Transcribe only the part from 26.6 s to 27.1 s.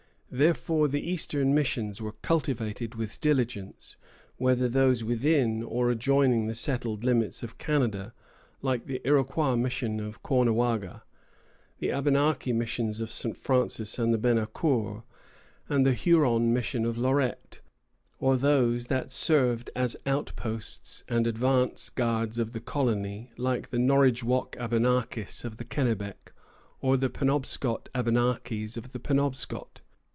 or the